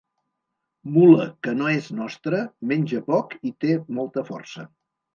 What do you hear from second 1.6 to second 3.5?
és nostra, menja poc